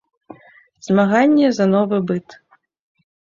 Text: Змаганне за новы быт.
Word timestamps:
Змаганне 0.87 1.47
за 1.59 1.65
новы 1.75 1.97
быт. 2.13 2.27